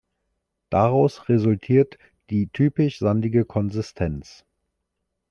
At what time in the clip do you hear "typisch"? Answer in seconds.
2.47-2.97